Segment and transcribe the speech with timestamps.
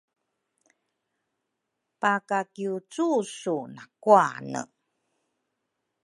[2.01, 4.61] pakakiucusu nakuane.